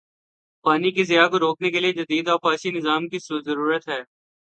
پانی 0.65 0.91
کے 0.91 1.03
ضیاع 1.03 1.27
کو 1.27 1.39
روکنے 1.39 1.71
کے 1.71 1.79
لیے 1.79 1.93
جدید 1.93 2.27
آبپاشی 2.29 2.71
نظام 2.71 3.07
کی 3.07 3.17
ضرورت 3.45 3.87
ہے 3.89 4.01